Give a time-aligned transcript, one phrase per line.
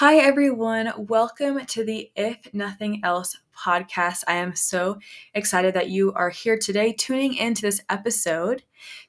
[0.00, 0.94] Hi, everyone.
[0.96, 4.24] Welcome to the If Nothing Else podcast.
[4.26, 4.98] I am so
[5.34, 8.62] excited that you are here today, tuning into this episode.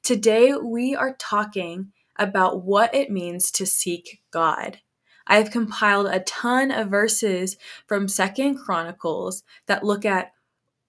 [0.03, 4.79] Today, we are talking about what it means to seek God.
[5.25, 7.55] I have compiled a ton of verses
[7.87, 10.33] from Second Chronicles that look at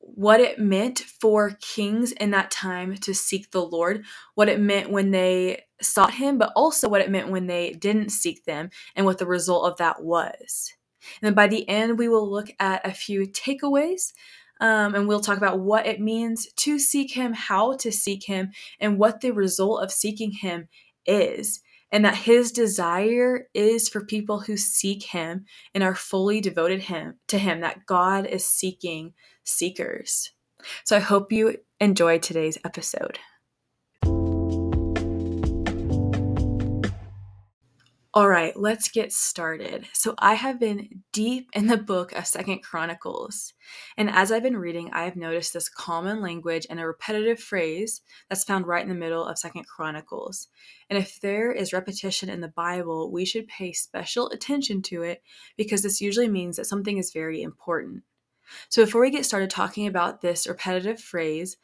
[0.02, 4.90] what it meant for kings in that time to seek the Lord, what it meant
[4.90, 9.06] when they sought Him, but also what it meant when they didn't seek them and
[9.06, 10.72] what the result of that was.
[11.20, 14.12] And then by the end, we will look at a few takeaways
[14.60, 18.52] um, and we'll talk about what it means to seek Him, how to seek Him,
[18.78, 20.68] and what the result of seeking Him
[21.04, 21.60] is.
[21.90, 27.18] And that His desire is for people who seek Him and are fully devoted him,
[27.28, 30.32] to Him, that God is seeking seekers.
[30.84, 33.18] So I hope you enjoy today's episode.
[38.14, 39.86] All right, let's get started.
[39.94, 43.54] So I have been deep in the book of Second Chronicles,
[43.96, 48.02] and as I've been reading, I have noticed this common language and a repetitive phrase
[48.28, 50.48] that's found right in the middle of Second Chronicles.
[50.90, 55.22] And if there is repetition in the Bible, we should pay special attention to it
[55.56, 58.02] because this usually means that something is very important.
[58.68, 61.56] So before we get started talking about this repetitive phrase,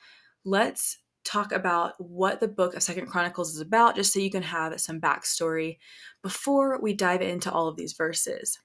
[0.44, 4.42] let's talk about what the book of Second Chronicles is about, just so you can
[4.42, 5.78] have some backstory
[6.22, 8.58] before we dive into all of these verses.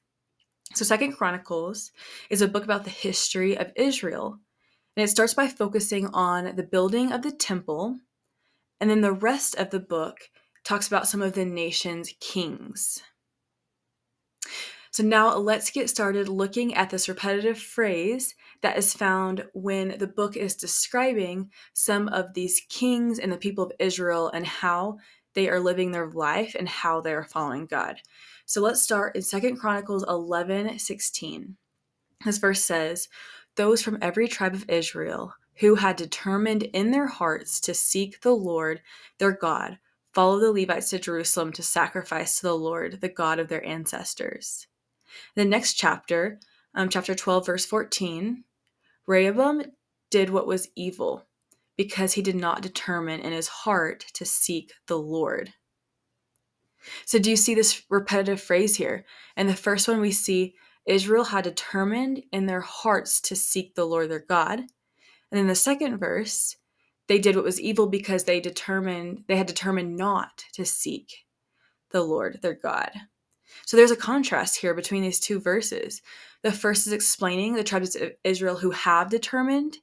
[0.74, 1.92] So Second Chronicles
[2.30, 4.40] is a book about the history of Israel,
[4.96, 8.00] and it starts by focusing on the building of the temple,
[8.80, 10.30] and then the rest of the book
[10.64, 13.02] talks about some of the nation's kings.
[14.94, 20.05] So now let's get started looking at this repetitive phrase that is found when the
[20.05, 24.99] book is describing some of these kings and the people of Israel and how
[25.33, 28.02] they are living their life and how they are following God.
[28.45, 31.58] So let's start in Second Chronicles 11 16.
[32.23, 33.09] This verse says,
[33.55, 38.36] Those from every tribe of Israel who had determined in their hearts to seek the
[38.36, 38.80] Lord
[39.17, 39.80] their God
[40.14, 44.67] follow the Levites to Jerusalem to sacrifice to the Lord, the God of their ancestors.
[45.36, 46.40] The next chapter,
[46.76, 48.44] um, chapter 12, verse 14,
[49.06, 49.64] Rehoboam
[50.10, 51.26] did what was evil
[51.76, 55.54] because he did not determine in his heart to seek the Lord.
[57.06, 59.06] So, do you see this repetitive phrase here?
[59.36, 63.86] And the first one we see Israel had determined in their hearts to seek the
[63.86, 64.60] Lord their God.
[65.32, 66.58] And in the second verse,
[67.08, 71.26] they did what was evil because they determined they had determined not to seek
[71.92, 72.92] the Lord their God.
[73.65, 76.02] So there's a contrast here between these two verses.
[76.41, 79.77] The first is explaining the tribes of Israel who have determined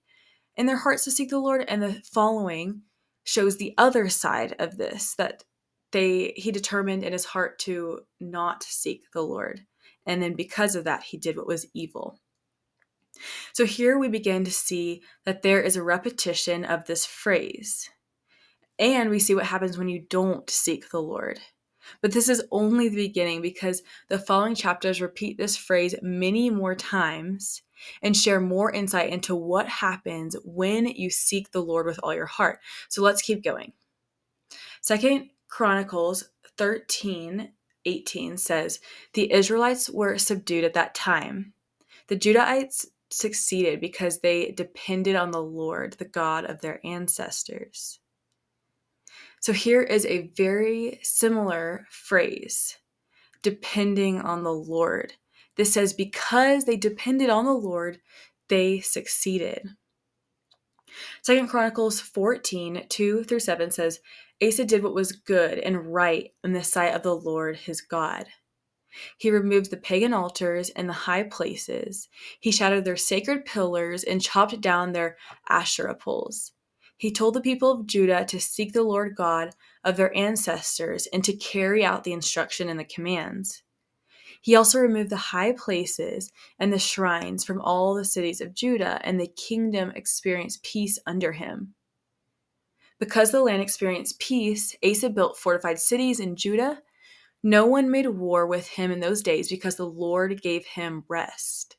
[0.57, 2.83] in their hearts to seek the Lord, and the following
[3.25, 5.45] shows the other side of this that
[5.93, 9.65] they he determined in his heart to not seek the Lord.
[10.07, 12.19] And then because of that, he did what was evil.
[13.53, 17.91] So here we begin to see that there is a repetition of this phrase.
[18.79, 21.41] And we see what happens when you don't seek the Lord.
[22.01, 26.75] But this is only the beginning because the following chapters repeat this phrase many more
[26.75, 27.63] times
[28.03, 32.27] and share more insight into what happens when you seek the Lord with all your
[32.27, 32.61] heart.
[32.89, 33.73] So let's keep going.
[34.81, 37.53] Second Chronicles 13
[37.87, 38.81] 18 says,
[39.15, 41.55] The Israelites were subdued at that time.
[42.09, 48.01] The Judahites succeeded because they depended on the Lord, the God of their ancestors.
[49.41, 52.77] So here is a very similar phrase
[53.43, 55.15] depending on the Lord.
[55.57, 57.99] This says, because they depended on the Lord,
[58.49, 59.67] they succeeded.
[61.23, 64.01] Second Chronicles 14, 2 through 7 says,
[64.43, 68.27] Asa did what was good and right in the sight of the Lord his God.
[69.19, 72.09] He removed the pagan altars and the high places.
[72.41, 75.17] He shattered their sacred pillars and chopped down their
[75.49, 76.53] Asherah poles.
[77.01, 81.25] He told the people of Judah to seek the Lord God of their ancestors and
[81.25, 83.63] to carry out the instruction and the commands.
[84.43, 89.01] He also removed the high places and the shrines from all the cities of Judah,
[89.03, 91.73] and the kingdom experienced peace under him.
[92.99, 96.83] Because the land experienced peace, Asa built fortified cities in Judah.
[97.43, 101.79] No one made war with him in those days because the Lord gave him rest.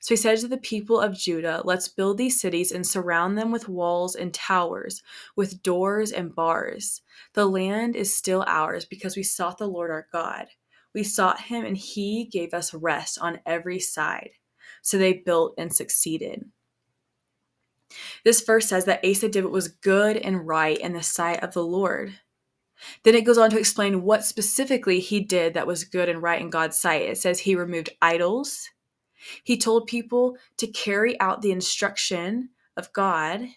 [0.00, 3.50] So he said to the people of Judah, Let's build these cities and surround them
[3.50, 5.02] with walls and towers,
[5.36, 7.02] with doors and bars.
[7.34, 10.46] The land is still ours because we sought the Lord our God.
[10.94, 14.30] We sought him and he gave us rest on every side.
[14.82, 16.44] So they built and succeeded.
[18.24, 21.52] This verse says that Asa did what was good and right in the sight of
[21.52, 22.14] the Lord.
[23.04, 26.40] Then it goes on to explain what specifically he did that was good and right
[26.40, 27.02] in God's sight.
[27.02, 28.68] It says he removed idols.
[29.42, 33.48] He told people to carry out the instruction of God.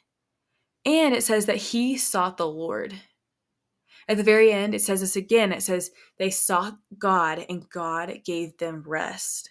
[0.86, 2.94] And it says that he sought the Lord.
[4.08, 5.52] At the very end, it says this again.
[5.52, 9.50] It says, they sought God and God gave them rest.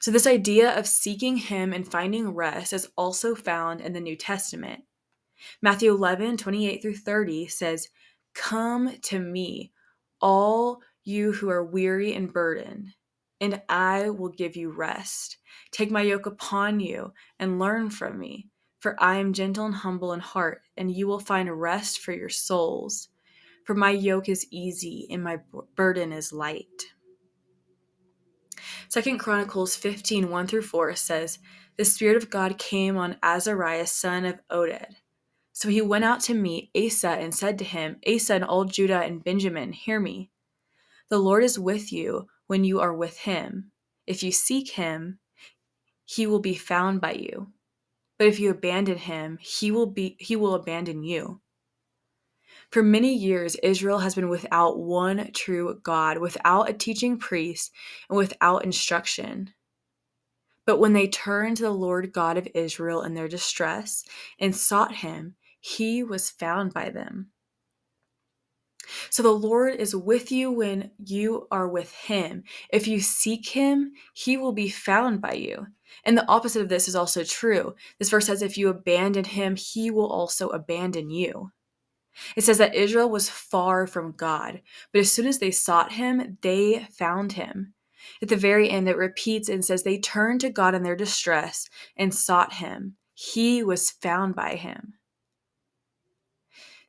[0.00, 4.16] So, this idea of seeking Him and finding rest is also found in the New
[4.16, 4.84] Testament.
[5.62, 7.88] Matthew 11, 28 through 30 says,
[8.34, 9.72] Come to me,
[10.20, 12.94] all you who are weary and burdened,
[13.44, 15.38] and I will give you rest.
[15.70, 18.48] Take my yoke upon you and learn from me,
[18.80, 22.28] for I am gentle and humble in heart, and you will find rest for your
[22.28, 23.08] souls.
[23.64, 25.38] For my yoke is easy and my
[25.74, 26.92] burden is light.
[28.88, 31.38] Second Chronicles 15, 1 through 4 says,
[31.76, 34.96] The Spirit of God came on Azariah, son of Oded
[35.56, 39.02] so he went out to meet Asa and said to him, Asa and all Judah
[39.02, 40.30] and Benjamin, hear me.
[41.10, 43.72] The Lord is with you when you are with him.
[44.06, 45.18] If you seek him,
[46.04, 47.52] he will be found by you.
[48.18, 51.40] But if you abandon him, he will be he will abandon you.
[52.70, 57.72] For many years Israel has been without one true God, without a teaching priest,
[58.08, 59.52] and without instruction.
[60.66, 64.04] But when they turned to the Lord God of Israel in their distress
[64.38, 67.30] and sought him, he was found by them.
[69.10, 72.44] So the Lord is with you when you are with him.
[72.70, 75.66] If you seek him, he will be found by you.
[76.04, 77.74] And the opposite of this is also true.
[77.98, 81.50] This verse says, if you abandon him, he will also abandon you.
[82.36, 86.38] It says that Israel was far from God, but as soon as they sought him,
[86.42, 87.74] they found him.
[88.22, 91.68] At the very end, it repeats and says, they turned to God in their distress
[91.96, 92.96] and sought him.
[93.14, 94.94] He was found by him.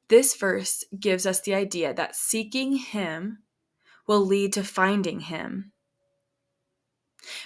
[0.07, 3.39] This verse gives us the idea that seeking Him
[4.07, 5.71] will lead to finding Him.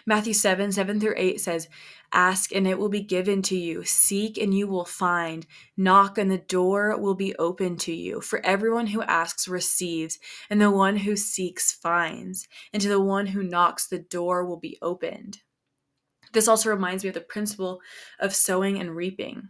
[0.06, 1.70] Matthew 7 7 through 8 says,
[2.12, 3.84] Ask and it will be given to you.
[3.84, 5.46] Seek and you will find.
[5.78, 8.20] Knock and the door will be open to you.
[8.20, 10.20] For everyone who asks receives,
[10.50, 12.48] and the one who seeks finds.
[12.74, 15.40] And to the one who knocks, the door will be opened.
[16.34, 17.80] This also reminds me of the principle
[18.20, 19.50] of sowing and reaping.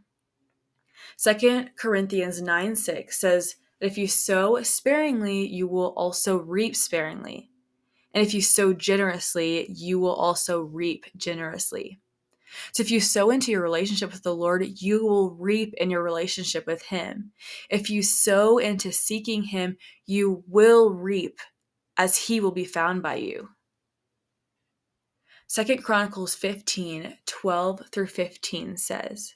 [1.20, 7.50] Second Corinthians 9 6 says that if you sow sparingly, you will also reap sparingly.
[8.14, 12.00] And if you sow generously, you will also reap generously.
[12.72, 16.04] So if you sow into your relationship with the Lord, you will reap in your
[16.04, 17.34] relationship with Him.
[17.70, 19.76] If you sow into seeking Him,
[20.06, 21.42] you will reap
[21.98, 23.50] as He will be found by you.
[25.48, 29.34] Second Chronicles 15 12 through 15 says,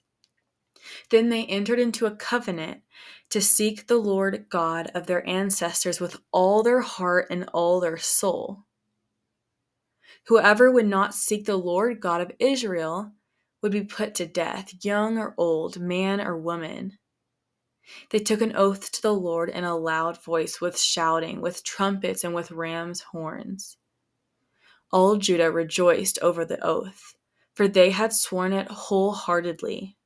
[1.10, 2.82] then they entered into a covenant
[3.30, 7.98] to seek the Lord God of their ancestors with all their heart and all their
[7.98, 8.66] soul.
[10.28, 13.12] Whoever would not seek the Lord God of Israel
[13.62, 16.98] would be put to death, young or old, man or woman.
[18.12, 22.24] They took an oath to the Lord in a loud voice, with shouting, with trumpets,
[22.24, 23.78] and with ram's horns.
[24.92, 27.16] All Judah rejoiced over the oath,
[27.54, 29.98] for they had sworn it wholeheartedly.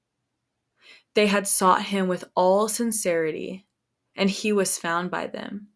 [1.17, 3.65] They had sought him with all sincerity,
[4.15, 5.69] and he was found by them.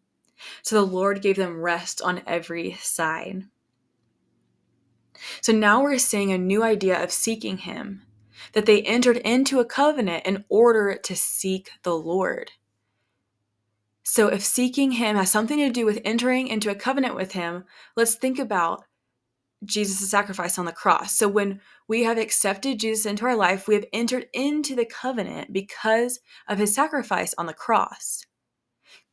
[0.62, 3.46] So the Lord gave them rest on every side.
[5.40, 8.02] So now we're seeing a new idea of seeking him,
[8.52, 12.52] that they entered into a covenant in order to seek the Lord.
[14.04, 17.64] So if seeking him has something to do with entering into a covenant with him,
[17.96, 18.84] let's think about
[19.64, 21.16] Jesus' sacrifice on the cross.
[21.16, 25.52] So when we have accepted Jesus into our life, we have entered into the covenant
[25.52, 28.24] because of his sacrifice on the cross.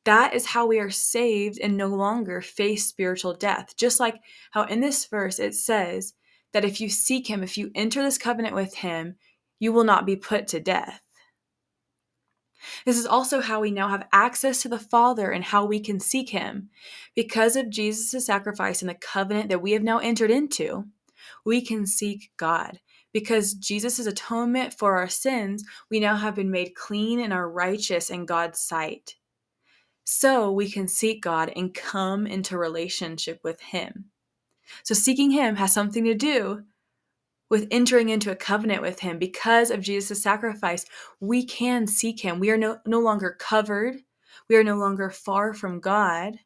[0.05, 3.75] That is how we are saved and no longer face spiritual death.
[3.77, 4.15] Just like
[4.51, 6.13] how in this verse it says
[6.53, 9.15] that if you seek him, if you enter this covenant with him,
[9.59, 11.01] you will not be put to death.
[12.85, 15.99] This is also how we now have access to the Father and how we can
[15.99, 16.69] seek Him.
[17.15, 20.85] Because of Jesus' sacrifice and the covenant that we have now entered into,
[21.45, 22.79] we can seek God.
[23.11, 28.09] Because Jesus' atonement for our sins, we now have been made clean and are righteous
[28.09, 29.15] in God's sight.
[30.03, 34.05] So we can seek God and come into relationship with Him.
[34.83, 36.63] So seeking Him has something to do
[37.49, 40.85] with entering into a covenant with him because of Jesus' sacrifice,
[41.19, 42.39] we can seek him.
[42.39, 43.97] We are no, no longer covered.
[44.47, 46.39] We are no longer far from God.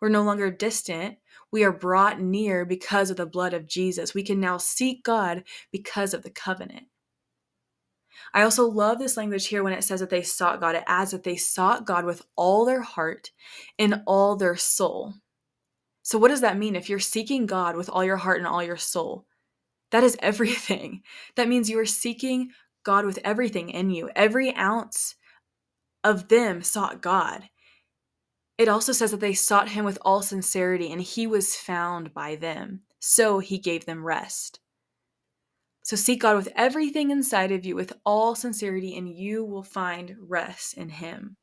[0.00, 1.18] We're no longer distant.
[1.50, 4.14] We are brought near because of the blood of Jesus.
[4.14, 6.86] We can now seek God because of the covenant.
[8.34, 10.74] I also love this language here when it says that they sought God.
[10.74, 13.30] It adds that they sought God with all their heart
[13.78, 15.14] and all their soul.
[16.02, 16.76] So, what does that mean?
[16.76, 19.26] If you're seeking God with all your heart and all your soul,
[19.90, 21.02] that is everything.
[21.36, 22.50] That means you are seeking
[22.84, 24.10] God with everything in you.
[24.14, 25.16] Every ounce
[26.04, 27.48] of them sought God.
[28.58, 32.36] It also says that they sought him with all sincerity, and he was found by
[32.36, 32.80] them.
[33.00, 34.60] So he gave them rest.
[35.82, 40.16] So seek God with everything inside of you with all sincerity, and you will find
[40.18, 41.36] rest in him.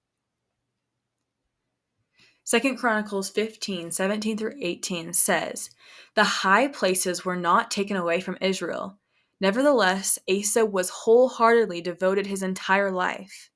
[2.45, 5.69] Second Chronicles 15, 17 through 18 says,
[6.15, 8.97] The high places were not taken away from Israel.
[9.39, 13.49] Nevertheless, Asa was wholeheartedly devoted his entire life.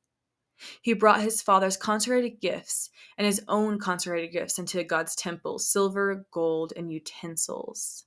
[0.81, 6.25] He brought his father's consecrated gifts and his own consecrated gifts into God's temple silver,
[6.31, 8.05] gold, and utensils.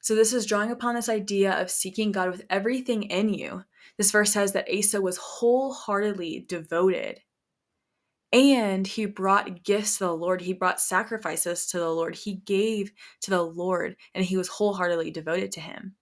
[0.00, 3.64] So, this is drawing upon this idea of seeking God with everything in you.
[3.98, 7.20] This verse says that Asa was wholeheartedly devoted.
[8.32, 10.40] And he brought gifts to the Lord.
[10.40, 12.14] He brought sacrifices to the Lord.
[12.14, 15.96] He gave to the Lord, and he was wholeheartedly devoted to him.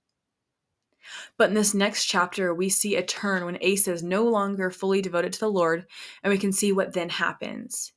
[1.37, 5.02] But in this next chapter, we see a turn when Asa is no longer fully
[5.02, 5.87] devoted to the Lord,
[6.22, 7.92] and we can see what then happens.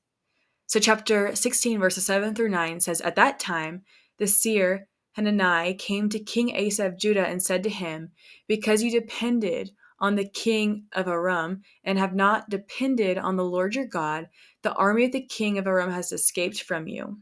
[0.66, 3.84] So, chapter 16, verses 7 through 9 says, At that time,
[4.18, 8.12] the seer Hanani came to King Asa of Judah and said to him,
[8.48, 13.76] Because you depended on the king of Aram and have not depended on the Lord
[13.76, 14.30] your God,
[14.62, 17.20] the army of the king of Aram has escaped from you.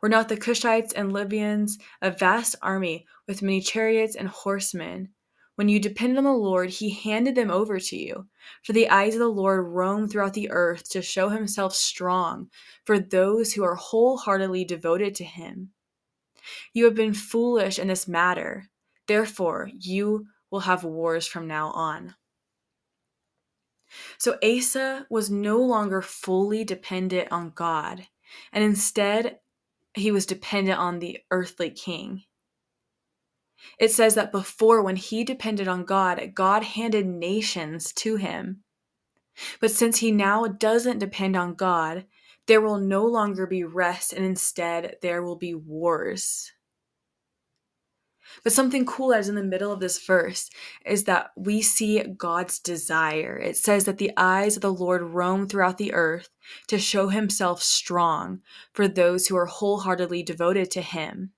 [0.00, 5.10] Were not the Cushites and Libyans a vast army with many chariots and horsemen?
[5.54, 8.28] When you depended on the Lord, he handed them over to you.
[8.62, 12.48] For the eyes of the Lord roam throughout the earth to show himself strong
[12.84, 15.70] for those who are wholeheartedly devoted to him.
[16.72, 18.68] You have been foolish in this matter.
[19.08, 22.14] Therefore, you will have wars from now on.
[24.18, 28.06] So Asa was no longer fully dependent on God,
[28.52, 29.38] and instead,
[29.94, 32.24] he was dependent on the earthly king.
[33.78, 38.62] It says that before, when he depended on God, God handed nations to him.
[39.60, 42.06] But since he now doesn't depend on God,
[42.46, 46.52] there will no longer be rest, and instead there will be wars.
[48.44, 50.50] But something cool that is in the middle of this verse
[50.84, 53.36] is that we see God's desire.
[53.36, 56.28] It says that the eyes of the Lord roam throughout the earth
[56.68, 58.40] to show himself strong
[58.72, 61.32] for those who are wholeheartedly devoted to him.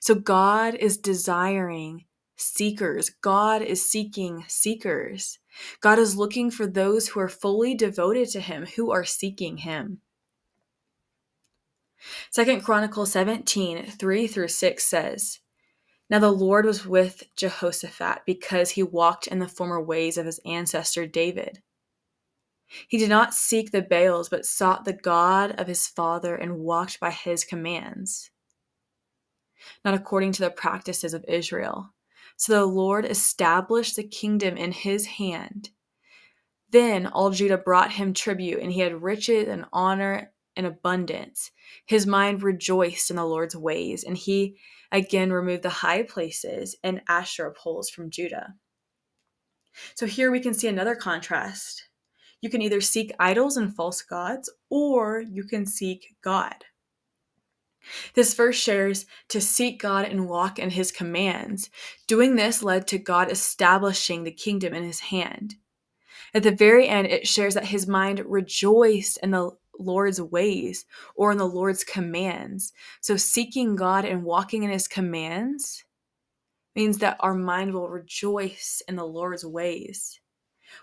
[0.00, 2.04] So God is desiring
[2.36, 5.38] seekers, God is seeking seekers.
[5.80, 10.00] God is looking for those who are fully devoted to him, who are seeking him.
[12.30, 15.40] Second Chronicles 17, 3 through 6 says,
[16.10, 20.40] Now the Lord was with Jehoshaphat because he walked in the former ways of his
[20.44, 21.62] ancestor David.
[22.88, 27.00] He did not seek the Baals, but sought the God of his father and walked
[27.00, 28.30] by his commands,
[29.84, 31.94] not according to the practices of Israel
[32.36, 35.70] so the Lord established the kingdom in his hand.
[36.70, 41.50] Then all Judah brought him tribute, and he had riches and honor and abundance.
[41.86, 44.56] His mind rejoiced in the Lord's ways, and he
[44.92, 48.54] again removed the high places and Asherah poles from Judah.
[49.94, 51.88] So here we can see another contrast.
[52.40, 56.64] You can either seek idols and false gods, or you can seek God.
[58.14, 61.70] This verse shares to seek God and walk in his commands.
[62.06, 65.56] Doing this led to God establishing the kingdom in his hand.
[66.32, 70.84] At the very end, it shares that his mind rejoiced in the Lord's ways
[71.16, 72.72] or in the Lord's commands.
[73.00, 75.84] So, seeking God and walking in his commands
[76.74, 80.20] means that our mind will rejoice in the Lord's ways.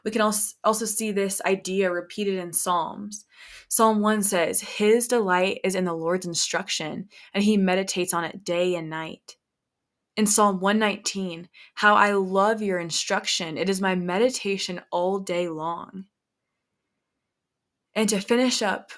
[0.03, 3.25] We can also see this idea repeated in Psalms.
[3.67, 8.43] Psalm 1 says, His delight is in the Lord's instruction, and he meditates on it
[8.43, 9.37] day and night.
[10.15, 13.57] In Psalm 119, How I love your instruction.
[13.57, 16.05] It is my meditation all day long.
[17.95, 18.91] And to finish up,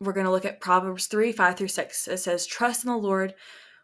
[0.00, 2.08] we're going to look at Proverbs 3 5 through 6.
[2.08, 3.34] It says, Trust in the Lord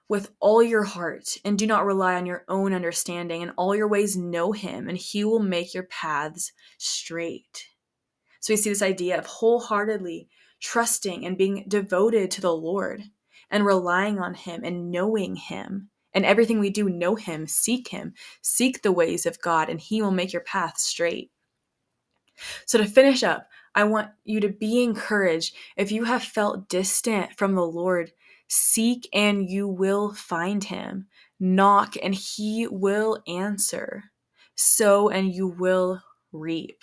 [0.08, 3.40] with all your heart and do not rely on your own understanding.
[3.40, 7.68] In all your ways, know him, and he will make your paths straight.
[8.40, 10.28] So we see this idea of wholeheartedly
[10.60, 13.02] trusting and being devoted to the Lord
[13.50, 15.90] and relying on him and knowing him.
[16.14, 20.02] And everything we do, know him, seek him, seek the ways of God, and he
[20.02, 21.30] will make your path straight.
[22.66, 27.36] So, to finish up, I want you to be encouraged if you have felt distant
[27.36, 28.12] from the Lord
[28.54, 31.06] Seek and you will find him.
[31.40, 34.04] Knock and he will answer.
[34.54, 36.02] sow and you will
[36.32, 36.82] reap.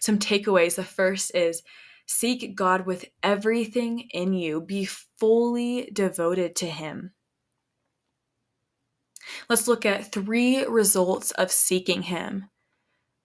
[0.00, 0.76] Some takeaways.
[0.76, 1.62] The first is
[2.06, 7.12] seek God with everything in you, be fully devoted to Him.
[9.48, 12.48] Let's look at three results of seeking Him.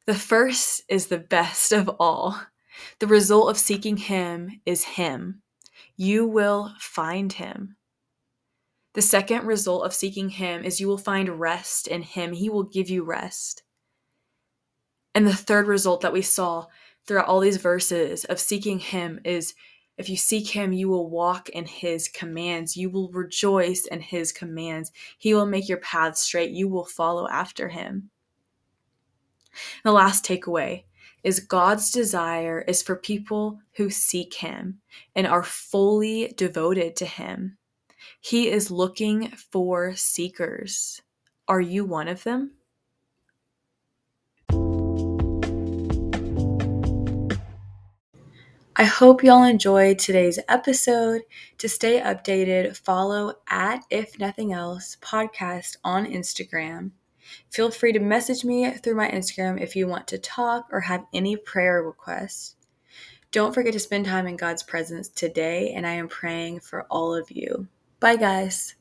[0.08, 2.42] The first is the best of all.
[3.00, 5.42] The result of seeking Him is Him.
[5.98, 7.76] You will find Him.
[8.94, 12.32] The second result of seeking Him is you will find rest in Him.
[12.32, 13.64] He will give you rest.
[15.14, 16.68] And the third result that we saw
[17.06, 19.56] throughout all these verses of seeking Him is
[19.98, 22.78] if you seek Him, you will walk in His commands.
[22.78, 24.94] You will rejoice in His commands.
[25.18, 26.52] He will make your path straight.
[26.52, 28.10] You will follow after Him.
[29.84, 30.84] The last takeaway
[31.24, 34.80] is God's desire is for people who seek Him
[35.16, 37.58] and are fully devoted to Him.
[38.22, 41.02] He is looking for seekers.
[41.48, 42.52] Are you one of them?
[48.80, 51.24] I hope y'all enjoyed today's episode.
[51.58, 56.92] To stay updated, follow at If Nothing Else podcast on Instagram.
[57.50, 61.06] Feel free to message me through my Instagram if you want to talk or have
[61.14, 62.56] any prayer requests.
[63.32, 67.14] Don't forget to spend time in God's presence today, and I am praying for all
[67.14, 67.68] of you.
[68.00, 68.77] Bye, guys.